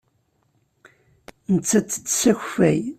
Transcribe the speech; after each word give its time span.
Nettat 1.53 1.85
tettess 1.93 2.21
akeffay. 2.31 2.81